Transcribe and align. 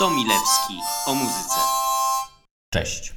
Tomilewski 0.00 0.74
o 1.06 1.14
muzyce. 1.14 1.54
Cześć. 2.72 3.14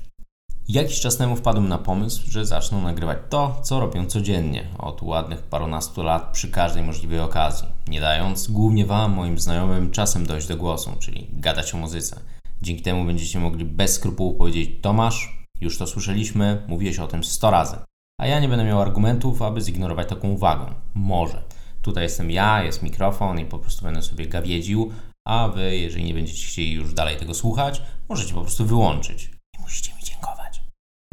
Jakiś 0.67 1.00
czas 1.00 1.17
temu 1.17 1.36
wpadłem 1.36 1.67
na 1.67 1.78
pomysł, 1.78 2.21
że 2.32 2.46
zacznę 2.46 2.82
nagrywać 2.82 3.17
to, 3.29 3.62
co 3.62 3.79
robię 3.79 4.08
codziennie, 4.08 4.67
od 4.77 5.01
ładnych 5.01 5.43
parunastu 5.43 6.04
lat 6.04 6.32
przy 6.33 6.51
każdej 6.51 6.83
możliwej 6.83 7.19
okazji, 7.19 7.67
nie 7.88 8.02
dając 8.02 8.48
głównie 8.48 8.86
Wam, 8.86 9.11
moim 9.11 9.39
znajomym, 9.39 9.91
czasem 9.91 10.25
dojść 10.25 10.48
do 10.48 10.57
głosu, 10.57 10.91
czyli 11.00 11.27
gadać 11.34 11.73
o 11.73 11.77
muzyce. 11.77 12.20
Dzięki 12.61 12.84
temu 12.84 13.05
będziecie 13.05 13.39
mogli 13.39 13.65
bez 13.65 13.93
skrupułów 13.93 14.38
powiedzieć 14.38 14.81
Tomasz, 14.81 15.47
już 15.61 15.77
to 15.77 15.88
słyszeliśmy, 15.88 16.63
mówiłeś 16.68 17.00
o 17.00 17.07
tym 17.07 17.23
100 17.23 17.52
razy. 17.52 17.77
A 18.21 18.27
ja 18.27 18.39
nie 18.39 18.50
będę 18.50 18.65
miał 18.65 18.81
argumentów, 18.81 19.41
aby 19.41 19.61
zignorować 19.61 20.09
taką 20.09 20.29
uwagę. 20.29 20.65
Może. 20.93 21.43
Tutaj 21.81 22.04
jestem 22.04 22.31
ja, 22.31 22.63
jest 22.63 22.84
mikrofon 22.84 23.39
i 23.39 23.45
po 23.45 23.59
prostu 23.59 23.86
będę 23.86 24.02
sobie 24.02 24.27
gawiedził, 24.27 24.91
a 25.27 25.47
Wy, 25.47 25.77
jeżeli 25.77 26.03
nie 26.03 26.13
będziecie 26.13 26.47
chcieli 26.47 26.71
już 26.71 26.93
dalej 26.93 27.17
tego 27.17 27.33
słuchać, 27.33 27.81
możecie 28.09 28.33
po 28.33 28.41
prostu 28.41 28.65
wyłączyć. 28.65 29.29
Nie 29.55 29.61
musicie 29.61 29.93
mi 29.95 30.04
dziękować. 30.04 30.61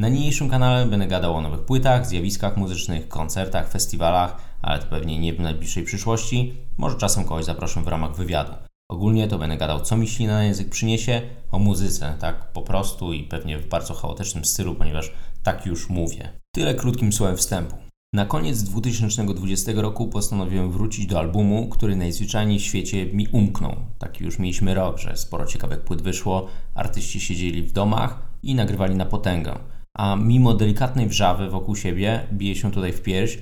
Na 0.00 0.08
niniejszym 0.08 0.50
kanale 0.50 0.86
będę 0.86 1.06
gadał 1.06 1.36
o 1.36 1.40
nowych 1.40 1.60
płytach, 1.60 2.06
zjawiskach 2.06 2.56
muzycznych, 2.56 3.08
koncertach, 3.08 3.70
festiwalach, 3.70 4.36
ale 4.62 4.78
to 4.78 4.86
pewnie 4.86 5.18
nie 5.18 5.34
w 5.34 5.40
najbliższej 5.40 5.84
przyszłości. 5.84 6.54
Może 6.76 6.96
czasem 6.96 7.24
kogoś 7.24 7.44
zaproszę 7.44 7.82
w 7.82 7.88
ramach 7.88 8.16
wywiadu. 8.16 8.52
Ogólnie 8.90 9.28
to 9.28 9.38
będę 9.38 9.56
gadał, 9.56 9.80
co 9.80 9.96
mi 9.96 10.08
ślina 10.08 10.32
na 10.32 10.44
język 10.44 10.68
przyniesie, 10.68 11.22
o 11.52 11.58
muzyce, 11.58 12.16
tak 12.20 12.52
po 12.52 12.62
prostu 12.62 13.12
i 13.12 13.24
pewnie 13.24 13.58
w 13.58 13.68
bardzo 13.68 13.94
chaotycznym 13.94 14.44
stylu, 14.44 14.74
ponieważ 14.74 15.12
tak 15.42 15.66
już 15.66 15.88
mówię. 15.88 16.28
Tyle 16.54 16.74
krótkim 16.74 17.12
słowem 17.12 17.36
wstępu. 17.36 17.89
Na 18.14 18.26
koniec 18.26 18.62
2020 18.62 19.72
roku 19.74 20.08
postanowiłem 20.08 20.70
wrócić 20.70 21.06
do 21.06 21.18
albumu, 21.18 21.68
który 21.68 21.96
najzwyczajniej 21.96 22.58
w 22.58 22.62
świecie 22.62 23.06
mi 23.06 23.28
umknął. 23.28 23.76
Taki 23.98 24.24
już 24.24 24.38
mieliśmy 24.38 24.74
rok, 24.74 24.98
że 24.98 25.16
sporo 25.16 25.46
ciekawych 25.46 25.80
płyt 25.80 26.02
wyszło, 26.02 26.46
artyści 26.74 27.20
siedzieli 27.20 27.62
w 27.62 27.72
domach 27.72 28.22
i 28.42 28.54
nagrywali 28.54 28.94
na 28.94 29.06
potęgę. 29.06 29.58
A 29.96 30.16
mimo 30.16 30.54
delikatnej 30.54 31.08
wrzawy 31.08 31.50
wokół 31.50 31.76
siebie, 31.76 32.26
bije 32.32 32.54
się 32.54 32.70
tutaj 32.70 32.92
w 32.92 33.02
pierś, 33.02 33.38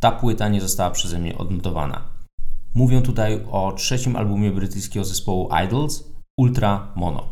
ta 0.00 0.10
płyta 0.10 0.48
nie 0.48 0.60
została 0.60 0.90
przeze 0.90 1.18
mnie 1.18 1.38
odnotowana. 1.38 2.04
Mówię 2.74 3.02
tutaj 3.02 3.44
o 3.50 3.72
trzecim 3.72 4.16
albumie 4.16 4.50
brytyjskiego 4.50 5.04
zespołu 5.04 5.48
Idols, 5.66 6.04
Ultra 6.38 6.92
Mono. 6.96 7.28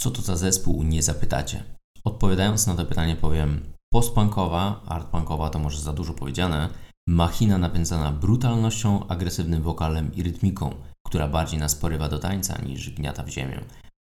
Co 0.00 0.10
to 0.10 0.22
za 0.22 0.36
zespół, 0.36 0.82
nie 0.82 1.02
zapytacie. 1.02 1.64
Odpowiadając 2.04 2.66
na 2.66 2.74
to 2.74 2.84
pytanie 2.84 3.16
powiem, 3.16 3.60
Postpunkowa, 3.92 4.80
artpunkowa 4.86 5.50
to 5.50 5.58
może 5.58 5.80
za 5.80 5.92
dużo 5.92 6.14
powiedziane, 6.14 6.68
machina 7.08 7.58
napędzana 7.58 8.12
brutalnością, 8.12 9.08
agresywnym 9.08 9.62
wokalem 9.62 10.14
i 10.14 10.22
rytmiką, 10.22 10.74
która 11.06 11.28
bardziej 11.28 11.60
nas 11.60 11.74
porywa 11.74 12.08
do 12.08 12.18
tańca 12.18 12.62
niż 12.62 12.90
gniata 12.90 13.22
w 13.22 13.28
ziemię. 13.28 13.64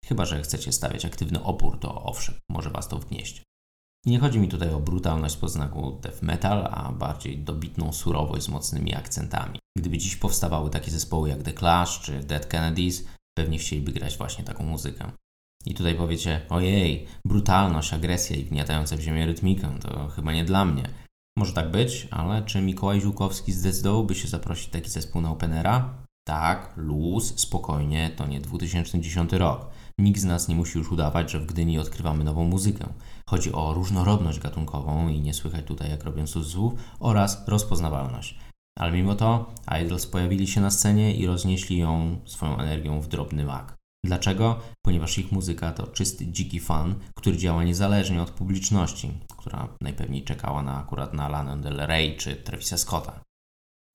Chyba, 0.05 0.25
że 0.25 0.43
chcecie 0.43 0.73
stawiać 0.73 1.05
aktywny 1.05 1.43
opór, 1.43 1.79
to 1.81 2.03
owszem, 2.03 2.35
może 2.51 2.71
was 2.71 2.89
to 2.89 2.99
wnieść. 2.99 3.43
I 4.07 4.11
nie 4.11 4.19
chodzi 4.19 4.39
mi 4.39 4.49
tutaj 4.49 4.75
o 4.75 4.81
brutalność 4.81 5.37
pod 5.37 5.51
znaku 5.51 5.99
death 6.03 6.23
metal, 6.23 6.69
a 6.71 6.93
bardziej 6.93 7.39
dobitną 7.39 7.93
surowość 7.93 8.45
z 8.45 8.49
mocnymi 8.49 8.95
akcentami. 8.95 9.59
Gdyby 9.79 9.99
dziś 9.99 10.17
powstawały 10.17 10.71
takie 10.71 10.91
zespoły 10.91 11.29
jak 11.29 11.43
The 11.43 11.53
Clash 11.53 12.01
czy 12.01 12.21
Dead 12.21 12.47
Kennedys, 12.47 13.05
pewnie 13.39 13.59
chcieliby 13.59 13.93
grać 13.93 14.17
właśnie 14.19 14.45
taką 14.45 14.65
muzykę. 14.65 15.13
I 15.67 15.75
tutaj 15.75 15.95
powiecie, 15.95 16.41
ojej, 16.49 17.07
brutalność, 17.25 17.95
agresja 17.95 18.37
i 18.37 18.45
wgniatająca 18.45 18.97
w 18.97 19.01
ziemię 19.01 19.27
rytmikę, 19.27 19.79
to 19.81 20.09
chyba 20.09 20.33
nie 20.33 20.45
dla 20.45 20.65
mnie. 20.65 20.89
Może 21.39 21.53
tak 21.53 21.71
być, 21.71 22.09
ale 22.11 22.43
czy 22.43 22.61
Mikołaj 22.61 23.01
Żółkowski 23.01 23.53
zdecydowałby 23.53 24.15
się 24.15 24.29
zaprosić 24.29 24.69
taki 24.69 24.91
zespół 24.91 25.23
na 25.23 25.31
Openera? 25.31 25.95
Tak, 26.27 26.73
luz, 26.77 27.41
spokojnie, 27.41 28.11
to 28.17 28.27
nie 28.27 28.41
2010 28.41 29.33
rok. 29.33 29.71
Nikt 29.99 30.21
z 30.21 30.25
nas 30.25 30.49
nie 30.49 30.55
musi 30.55 30.79
już 30.79 30.93
udawać, 30.93 31.31
że 31.31 31.41
w 31.41 31.47
Gdyni 31.47 31.79
odkrywamy 31.79 32.25
nową 32.25 32.45
muzykę. 32.45 32.87
Chodzi 33.29 33.53
o 33.53 33.75
różnorodność 33.75 34.39
gatunkową 34.39 35.09
i 35.09 35.21
nie 35.21 35.35
słychać 35.35 35.65
tutaj 35.65 35.91
jak 35.91 36.05
robią 36.05 36.27
cudzysłów 36.27 36.73
oraz 37.01 37.49
rozpoznawalność. 37.49 38.39
Ale 38.79 38.93
mimo 38.93 39.15
to 39.15 39.55
Idols 39.83 40.07
pojawili 40.07 40.47
się 40.47 40.61
na 40.61 40.71
scenie 40.71 41.15
i 41.15 41.27
roznieśli 41.27 41.79
ją 41.79 42.19
swoją 42.25 42.59
energią 42.59 43.01
w 43.01 43.09
drobny 43.09 43.45
mak. 43.45 43.75
Dlaczego? 44.05 44.61
Ponieważ 44.87 45.19
ich 45.19 45.33
muzyka 45.33 45.73
to 45.73 45.87
czysty, 45.87 46.27
dziki 46.27 46.61
fan, 46.61 46.95
który 47.15 47.37
działa 47.37 47.65
niezależnie 47.65 48.23
od 48.23 48.31
publiczności, 48.31 49.13
która 49.37 49.69
najpewniej 49.81 50.25
czekała 50.25 50.63
na 50.63 50.79
akurat 50.79 51.15
na 51.15 51.29
Lana 51.29 51.57
Del 51.57 51.77
Rey 51.77 52.17
czy 52.17 52.37
Travisa 52.37 52.79
Scotta. 52.79 53.21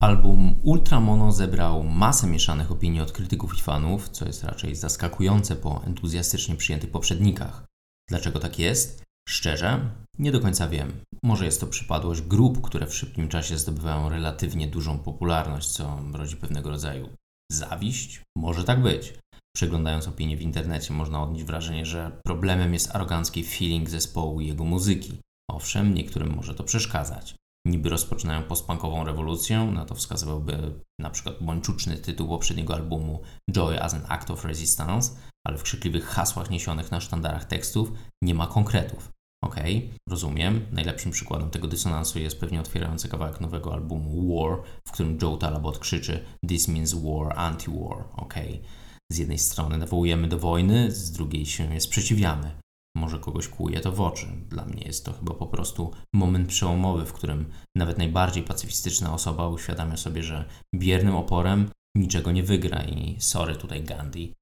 Album 0.02 0.60
Ultra 0.62 1.00
Mono 1.00 1.32
zebrał 1.32 1.84
masę 1.84 2.26
mieszanych 2.26 2.72
opinii 2.72 3.00
od 3.00 3.12
krytyków 3.12 3.58
i 3.58 3.60
fanów, 3.60 4.08
co 4.08 4.26
jest 4.26 4.44
raczej 4.44 4.74
zaskakujące 4.74 5.56
po 5.56 5.84
entuzjastycznie 5.84 6.56
przyjętych 6.56 6.90
poprzednikach. 6.90 7.64
Dlaczego 8.08 8.40
tak 8.40 8.58
jest? 8.58 9.02
Szczerze, 9.28 9.90
nie 10.18 10.32
do 10.32 10.40
końca 10.40 10.68
wiem. 10.68 10.92
Może 11.22 11.44
jest 11.44 11.60
to 11.60 11.66
przypadłość 11.66 12.22
grup, 12.22 12.60
które 12.60 12.86
w 12.86 12.94
szybkim 12.94 13.28
czasie 13.28 13.58
zdobywają 13.58 14.08
relatywnie 14.08 14.66
dużą 14.66 14.98
popularność, 14.98 15.68
co 15.68 15.98
rodzi 16.12 16.36
pewnego 16.36 16.70
rodzaju 16.70 17.08
zawiść? 17.52 18.22
Może 18.36 18.64
tak 18.64 18.82
być. 18.82 19.14
Przeglądając 19.56 20.08
opinie 20.08 20.36
w 20.36 20.42
internecie, 20.42 20.94
można 20.94 21.22
odnieść 21.22 21.44
wrażenie, 21.44 21.86
że 21.86 22.20
problemem 22.24 22.74
jest 22.74 22.96
arogancki 22.96 23.44
feeling 23.44 23.90
zespołu 23.90 24.40
i 24.40 24.46
jego 24.46 24.64
muzyki. 24.64 25.20
Owszem, 25.50 25.94
niektórym 25.94 26.34
może 26.36 26.54
to 26.54 26.64
przeszkadzać. 26.64 27.34
Niby 27.66 27.88
rozpoczynają 27.88 28.42
postpunkową 28.42 29.04
rewolucję, 29.04 29.64
na 29.64 29.84
to 29.84 29.94
wskazywałby 29.94 30.80
na 31.00 31.10
przykład 31.10 31.36
bończuczny 31.40 31.96
tytuł 31.96 32.28
poprzedniego 32.28 32.74
albumu 32.74 33.22
Joy 33.52 33.82
as 33.82 33.94
an 33.94 34.02
Act 34.08 34.30
of 34.30 34.44
Resistance, 34.44 35.10
ale 35.46 35.58
w 35.58 35.62
krzykliwych 35.62 36.04
hasłach 36.04 36.50
niesionych 36.50 36.90
na 36.90 37.00
sztandarach 37.00 37.44
tekstów 37.44 37.92
nie 38.22 38.34
ma 38.34 38.46
konkretów. 38.46 39.10
Okej, 39.44 39.76
okay, 39.76 39.90
rozumiem. 40.08 40.66
Najlepszym 40.72 41.12
przykładem 41.12 41.50
tego 41.50 41.68
dysonansu 41.68 42.18
jest 42.18 42.40
pewnie 42.40 42.60
otwierający 42.60 43.08
kawałek 43.08 43.40
nowego 43.40 43.72
albumu 43.72 44.38
War, 44.38 44.62
w 44.88 44.92
którym 44.92 45.18
Joe 45.22 45.36
Talabot 45.36 45.78
krzyczy 45.78 46.24
This 46.48 46.68
means 46.68 46.94
war, 46.94 47.38
anti-war. 47.38 48.04
Okej. 48.16 48.48
Okay. 48.48 48.89
Z 49.12 49.18
jednej 49.18 49.38
strony 49.38 49.78
nawołujemy 49.78 50.28
do 50.28 50.38
wojny, 50.38 50.92
z 50.92 51.12
drugiej 51.12 51.46
się 51.46 51.80
sprzeciwiamy. 51.80 52.50
Może 52.96 53.18
kogoś 53.18 53.48
kłuje 53.48 53.80
to 53.80 53.92
w 53.92 54.00
oczy. 54.00 54.26
Dla 54.48 54.64
mnie 54.64 54.82
jest 54.82 55.04
to 55.04 55.12
chyba 55.12 55.34
po 55.34 55.46
prostu 55.46 55.92
moment 56.14 56.48
przełomowy, 56.48 57.06
w 57.06 57.12
którym 57.12 57.50
nawet 57.76 57.98
najbardziej 57.98 58.42
pacyfistyczna 58.42 59.14
osoba 59.14 59.48
uświadamia 59.48 59.96
sobie, 59.96 60.22
że 60.22 60.44
biernym 60.74 61.16
oporem 61.16 61.70
niczego 61.96 62.32
nie 62.32 62.42
wygra 62.42 62.82
i 62.82 63.16
sorry 63.20 63.56
tutaj 63.56 63.84
Gandhi. 63.84 64.32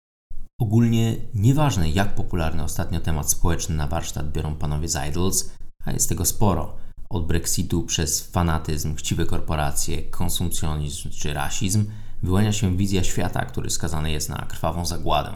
Ogólnie 0.61 1.17
nieważne 1.35 1.91
jak 1.91 2.15
popularny 2.15 2.63
ostatnio 2.63 3.01
temat 3.01 3.31
społeczny 3.31 3.77
na 3.77 3.87
warsztat 3.87 4.33
biorą 4.33 4.55
panowie 4.55 4.89
z 4.89 5.09
Idols, 5.09 5.53
a 5.85 5.93
jest 5.93 6.09
tego 6.09 6.25
sporo. 6.25 6.77
Od 7.11 7.27
Brexitu 7.27 7.83
przez 7.83 8.31
fanatyzm, 8.31 8.95
chciwe 8.95 9.27
korporacje, 9.27 10.03
konsumpcjonizm 10.03 11.11
czy 11.11 11.35
rasizm– 11.35 11.87
wyłania 12.23 12.53
się 12.53 12.77
wizja 12.77 13.05
świata, 13.05 13.45
który 13.45 13.71
skazany 13.71 14.11
jest 14.11 14.29
na 14.29 14.37
krwawą 14.37 14.87
zagładę. 14.87 15.35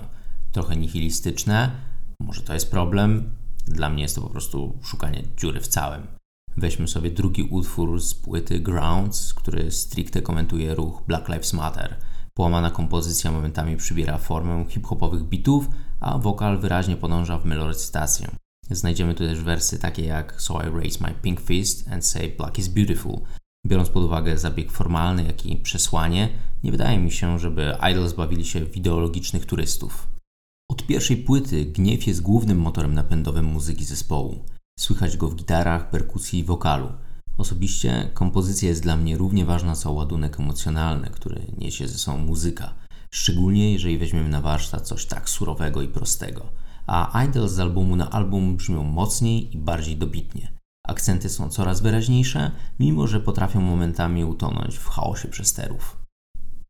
Trochę 0.52 0.76
nihilistyczne, 0.76 1.70
może 2.20 2.42
to 2.42 2.54
jest 2.54 2.70
problem, 2.70 3.30
dla 3.66 3.90
mnie 3.90 4.02
jest 4.02 4.14
to 4.14 4.22
po 4.22 4.30
prostu 4.30 4.78
szukanie 4.82 5.22
dziury 5.36 5.60
w 5.60 5.68
całym. 5.68 6.06
Weźmy 6.56 6.88
sobie 6.88 7.10
drugi 7.10 7.42
utwór 7.42 8.00
z 8.00 8.14
płyty 8.14 8.60
Grounds, 8.60 9.34
który 9.34 9.70
stricte 9.70 10.22
komentuje 10.22 10.74
ruch 10.74 11.02
Black 11.06 11.28
Lives 11.28 11.52
Matter. 11.52 11.96
Połamana 12.34 12.70
kompozycja 12.70 13.30
momentami 13.30 13.76
przybiera 13.76 14.18
formę 14.18 14.64
hip-hopowych 14.68 15.22
bitów, 15.22 15.68
a 16.00 16.18
wokal 16.18 16.58
wyraźnie 16.58 16.96
podąża 16.96 17.38
w 17.38 17.44
melorecytację. 17.44 18.30
Znajdziemy 18.70 19.14
tu 19.14 19.24
też 19.24 19.40
wersy 19.40 19.78
takie 19.78 20.04
jak 20.04 20.42
So 20.42 20.62
I 20.62 20.70
raise 20.70 20.98
my 21.00 21.14
pink 21.22 21.40
fist 21.40 21.88
and 21.88 22.06
say 22.06 22.28
black 22.36 22.58
is 22.58 22.68
beautiful, 22.68 23.20
Biorąc 23.66 23.88
pod 23.88 24.04
uwagę 24.04 24.38
zabieg 24.38 24.72
formalny, 24.72 25.24
jak 25.24 25.46
i 25.46 25.56
przesłanie, 25.56 26.28
nie 26.64 26.70
wydaje 26.70 26.98
mi 26.98 27.10
się, 27.10 27.38
żeby 27.38 27.76
Idols 27.90 28.12
bawili 28.12 28.44
się 28.44 28.66
w 28.66 28.76
ideologicznych 28.76 29.46
turystów. 29.46 30.08
Od 30.70 30.86
pierwszej 30.86 31.16
płyty 31.16 31.64
gniew 31.64 32.06
jest 32.06 32.22
głównym 32.22 32.58
motorem 32.58 32.94
napędowym 32.94 33.44
muzyki 33.44 33.84
zespołu. 33.84 34.44
Słychać 34.78 35.16
go 35.16 35.28
w 35.28 35.34
gitarach, 35.34 35.90
perkusji 35.90 36.38
i 36.38 36.44
wokalu. 36.44 36.88
Osobiście 37.38 38.10
kompozycja 38.14 38.68
jest 38.68 38.82
dla 38.82 38.96
mnie 38.96 39.16
równie 39.16 39.44
ważna 39.44 39.74
co 39.74 39.92
ładunek 39.92 40.40
emocjonalny, 40.40 41.10
który 41.10 41.42
niesie 41.58 41.88
ze 41.88 41.98
sobą 41.98 42.18
muzyka. 42.18 42.74
Szczególnie 43.10 43.72
jeżeli 43.72 43.98
weźmiemy 43.98 44.28
na 44.28 44.40
warsztat 44.40 44.86
coś 44.86 45.06
tak 45.06 45.30
surowego 45.30 45.82
i 45.82 45.88
prostego. 45.88 46.46
A 46.86 47.24
Idols 47.24 47.52
z 47.52 47.60
albumu 47.60 47.96
na 47.96 48.10
album 48.10 48.56
brzmią 48.56 48.82
mocniej 48.82 49.54
i 49.54 49.58
bardziej 49.58 49.96
dobitnie. 49.96 50.52
Akcenty 50.88 51.28
są 51.28 51.48
coraz 51.48 51.80
wyraźniejsze, 51.80 52.50
mimo 52.78 53.06
że 53.06 53.20
potrafią 53.20 53.60
momentami 53.60 54.24
utonąć 54.24 54.78
w 54.78 54.88
chaosie 54.88 55.28
przesterów. 55.28 55.96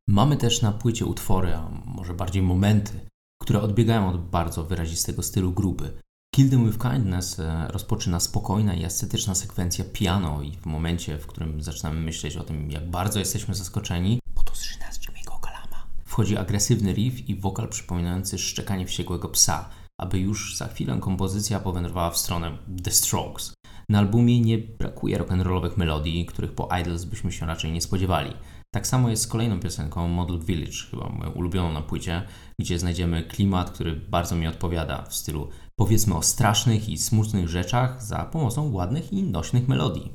Mamy 0.08 0.36
też 0.36 0.62
na 0.62 0.72
płycie 0.72 1.06
utwory, 1.06 1.54
a 1.54 1.68
może 1.86 2.14
bardziej 2.14 2.42
momenty, 2.42 3.00
które 3.42 3.62
odbiegają 3.62 4.08
od 4.08 4.30
bardzo 4.30 4.64
wyrazistego 4.64 5.22
stylu 5.22 5.52
grupy. 5.52 5.92
Kill 6.34 6.50
Them 6.50 6.66
With 6.66 6.78
Kindness 6.78 7.38
e, 7.38 7.68
rozpoczyna 7.68 8.20
spokojna 8.20 8.74
i 8.74 8.84
estetyczna 8.84 9.34
sekwencja 9.34 9.84
piano 9.92 10.42
i 10.42 10.52
w 10.56 10.66
momencie, 10.66 11.18
w 11.18 11.26
którym 11.26 11.62
zaczynamy 11.62 12.00
myśleć 12.00 12.36
o 12.36 12.44
tym, 12.44 12.70
jak 12.70 12.90
bardzo 12.90 13.18
jesteśmy 13.18 13.54
zaskoczeni, 13.54 14.18
bo 14.34 14.42
to 14.42 14.54
z 14.54 14.62
Jimmy'ego 14.98 15.40
Kalama. 15.40 15.86
Wchodzi 16.04 16.36
agresywny 16.36 16.92
riff 16.92 17.28
i 17.28 17.36
wokal 17.36 17.68
przypominający 17.68 18.38
szczekanie 18.38 18.86
wściekłego 18.86 19.28
psa, 19.28 19.68
aby 20.00 20.18
już 20.18 20.56
za 20.56 20.68
chwilę 20.68 20.98
kompozycja 21.00 21.60
powędrowała 21.60 22.10
w 22.10 22.18
stronę 22.18 22.58
The 22.84 22.90
Strokes. 22.90 23.52
Na 23.92 23.98
albumie 23.98 24.40
nie 24.40 24.58
brakuje 24.58 25.18
rock'n'rollowych 25.18 25.76
melodii, 25.76 26.26
których 26.26 26.52
po 26.52 26.68
Idols 26.80 27.04
byśmy 27.04 27.32
się 27.32 27.46
raczej 27.46 27.72
nie 27.72 27.80
spodziewali. 27.80 28.32
Tak 28.74 28.86
samo 28.86 29.08
jest 29.08 29.22
z 29.22 29.26
kolejną 29.26 29.60
piosenką 29.60 30.08
Model 30.08 30.38
Village, 30.38 30.76
chyba 30.90 31.08
moją 31.08 31.30
ulubioną 31.30 31.72
na 31.72 31.82
płycie, 31.82 32.22
gdzie 32.60 32.78
znajdziemy 32.78 33.22
klimat, 33.22 33.70
który 33.70 33.96
bardzo 33.96 34.36
mi 34.36 34.46
odpowiada 34.46 35.02
w 35.02 35.14
stylu 35.14 35.48
powiedzmy 35.76 36.14
o 36.14 36.22
strasznych 36.22 36.88
i 36.88 36.98
smutnych 36.98 37.48
rzeczach 37.48 38.02
za 38.02 38.18
pomocą 38.24 38.72
ładnych 38.72 39.12
i 39.12 39.22
nośnych 39.22 39.68
melodii. 39.68 40.12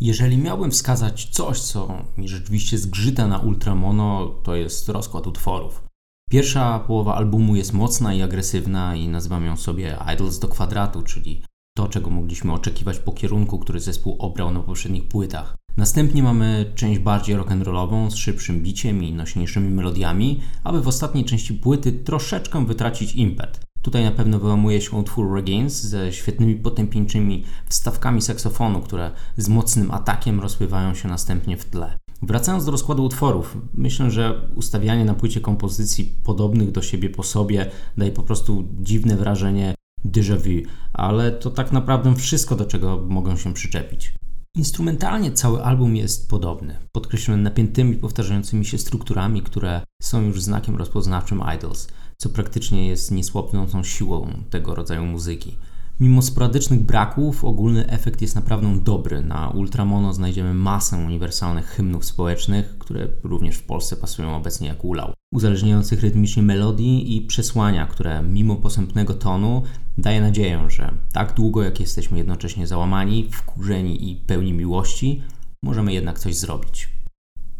Jeżeli 0.00 0.36
miałbym 0.36 0.70
wskazać 0.70 1.28
coś, 1.30 1.60
co 1.60 2.04
mi 2.16 2.28
rzeczywiście 2.28 2.78
zgrzyta 2.78 3.26
na 3.26 3.38
Ultramono, 3.38 4.26
to 4.26 4.54
jest 4.54 4.88
rozkład 4.88 5.26
utworów. 5.26 5.84
Pierwsza 6.30 6.78
połowa 6.78 7.14
albumu 7.14 7.56
jest 7.56 7.72
mocna 7.72 8.14
i 8.14 8.22
agresywna 8.22 8.94
i 8.94 9.08
nazywam 9.08 9.44
ją 9.44 9.56
sobie 9.56 9.98
Idols 10.14 10.38
do 10.38 10.48
kwadratu, 10.48 11.02
czyli 11.02 11.42
to, 11.78 11.88
czego 11.88 12.10
mogliśmy 12.10 12.52
oczekiwać 12.52 12.98
po 12.98 13.12
kierunku, 13.12 13.58
który 13.58 13.80
zespół 13.80 14.16
obrał 14.18 14.50
na 14.50 14.60
poprzednich 14.60 15.08
płytach. 15.08 15.56
Następnie 15.76 16.22
mamy 16.22 16.72
część 16.74 17.00
bardziej 17.00 17.36
rock'n'rollową 17.36 18.10
z 18.10 18.14
szybszym 18.14 18.62
biciem 18.62 19.04
i 19.04 19.12
nośniejszymi 19.12 19.70
melodiami, 19.70 20.40
aby 20.64 20.82
w 20.82 20.88
ostatniej 20.88 21.24
części 21.24 21.54
płyty 21.54 21.92
troszeczkę 21.92 22.66
wytracić 22.66 23.14
impet. 23.14 23.60
Tutaj 23.82 24.04
na 24.04 24.10
pewno 24.10 24.38
wyłamuje 24.38 24.80
się 24.80 24.96
utwór 24.96 25.34
Regains 25.34 25.82
ze 25.82 26.12
świetnymi 26.12 26.54
potępieńczymi 26.54 27.44
wstawkami 27.68 28.22
saksofonu, 28.22 28.80
które 28.80 29.10
z 29.36 29.48
mocnym 29.48 29.90
atakiem 29.90 30.40
rozpływają 30.40 30.94
się 30.94 31.08
następnie 31.08 31.56
w 31.56 31.64
tle. 31.64 31.98
Wracając 32.22 32.64
do 32.64 32.72
rozkładu 32.72 33.04
utworów, 33.04 33.56
myślę, 33.74 34.10
że 34.10 34.48
ustawianie 34.56 35.04
na 35.04 35.14
płycie 35.14 35.40
kompozycji 35.40 36.12
podobnych 36.24 36.72
do 36.72 36.82
siebie 36.82 37.10
po 37.10 37.22
sobie 37.22 37.70
daje 37.96 38.12
po 38.12 38.22
prostu 38.22 38.64
dziwne 38.80 39.16
wrażenie 39.16 39.74
déjà 40.04 40.36
vu, 40.36 40.70
ale 40.92 41.32
to 41.32 41.50
tak 41.50 41.72
naprawdę 41.72 42.14
wszystko, 42.14 42.56
do 42.56 42.64
czego 42.64 43.06
mogą 43.08 43.36
się 43.36 43.54
przyczepić. 43.54 44.14
Instrumentalnie 44.56 45.32
cały 45.32 45.64
album 45.64 45.96
jest 45.96 46.30
podobny, 46.30 46.76
podkreślony 46.92 47.42
napiętymi, 47.42 47.96
powtarzającymi 47.96 48.64
się 48.64 48.78
strukturami, 48.78 49.42
które 49.42 49.80
są 50.02 50.22
już 50.22 50.42
znakiem 50.42 50.76
rozpoznawczym 50.76 51.42
Idols, 51.56 51.88
co 52.16 52.28
praktycznie 52.28 52.88
jest 52.88 53.10
niesłopnącą 53.10 53.84
siłą 53.84 54.32
tego 54.50 54.74
rodzaju 54.74 55.06
muzyki. 55.06 55.56
Mimo 56.00 56.22
sporadycznych 56.22 56.80
braków, 56.80 57.44
ogólny 57.44 57.86
efekt 57.86 58.22
jest 58.22 58.34
naprawdę 58.34 58.80
dobry. 58.82 59.22
Na 59.22 59.48
Ultramono 59.48 60.12
znajdziemy 60.12 60.54
masę 60.54 60.96
uniwersalnych 60.96 61.66
hymnów 61.66 62.04
społecznych, 62.04 62.78
które 62.78 63.08
również 63.22 63.56
w 63.56 63.62
Polsce 63.62 63.96
pasują 63.96 64.36
obecnie 64.36 64.68
jak 64.68 64.84
ulał. 64.84 65.12
Uzależniających 65.32 66.00
rytmicznie 66.00 66.42
melodii 66.42 67.16
i 67.16 67.20
przesłania, 67.20 67.86
które 67.86 68.22
mimo 68.22 68.56
posępnego 68.56 69.14
tonu 69.14 69.62
daje 69.98 70.20
nadzieję, 70.20 70.64
że 70.68 70.94
tak 71.12 71.34
długo 71.34 71.62
jak 71.62 71.80
jesteśmy 71.80 72.18
jednocześnie 72.18 72.66
załamani, 72.66 73.28
wkurzeni 73.32 74.10
i 74.10 74.16
pełni 74.16 74.52
miłości, 74.52 75.22
możemy 75.62 75.92
jednak 75.92 76.18
coś 76.18 76.36
zrobić. 76.36 76.88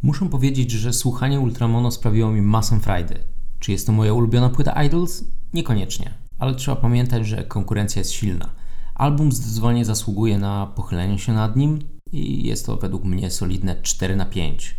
Muszę 0.03 0.29
powiedzieć, 0.29 0.70
że 0.70 0.93
słuchanie 0.93 1.41
Ultramono 1.41 1.91
sprawiło 1.91 2.32
mi 2.32 2.43
masę 2.43 2.81
frajdy. 2.81 3.15
Czy 3.59 3.73
jest 3.73 3.87
to 3.87 3.93
moja 3.93 4.14
ulubiona 4.14 4.49
płyta 4.49 4.85
Idols? 4.85 5.25
Niekoniecznie 5.55 6.29
ale 6.38 6.55
trzeba 6.55 6.76
pamiętać, 6.76 7.26
że 7.26 7.44
konkurencja 7.44 8.00
jest 8.00 8.12
silna. 8.12 8.50
Album 8.94 9.32
zdecydowanie 9.32 9.85
zasługuje 9.85 10.38
na 10.38 10.67
pochylenie 10.67 11.19
się 11.19 11.32
nad 11.32 11.56
nim 11.56 11.79
i 12.12 12.47
jest 12.47 12.67
to 12.67 12.76
według 12.76 13.05
mnie 13.05 13.31
solidne 13.31 13.82
4 13.82 14.17
na 14.17 14.26
5. 14.26 14.76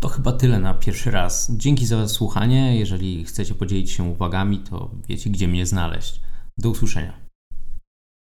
To 0.00 0.08
chyba 0.08 0.32
tyle 0.32 0.58
na 0.58 0.74
pierwszy 0.74 1.10
raz. 1.10 1.52
Dzięki 1.56 1.86
za 1.86 2.08
słuchanie. 2.08 2.78
Jeżeli 2.78 3.24
chcecie 3.24 3.54
podzielić 3.54 3.90
się 3.90 4.04
uwagami, 4.04 4.58
to 4.58 4.90
wiecie 5.08 5.30
gdzie 5.30 5.48
mnie 5.48 5.66
znaleźć. 5.66 6.20
Do 6.58 6.70
usłyszenia. 6.70 7.29